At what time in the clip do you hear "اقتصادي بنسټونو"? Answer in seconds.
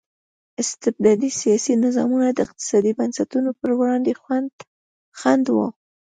2.45-3.49